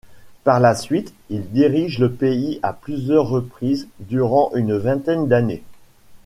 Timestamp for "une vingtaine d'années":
4.55-5.61